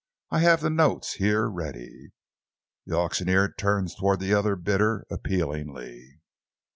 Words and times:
I 0.31 0.39
have 0.39 0.61
the 0.61 0.71
notes 0.71 1.13
here 1.17 1.47
ready." 1.47 2.09
The 2.87 2.95
auctioneer 2.97 3.53
turned 3.55 3.95
towards 3.95 4.19
the 4.23 4.33
other 4.33 4.55
bidder 4.55 5.05
appealingly. 5.11 6.21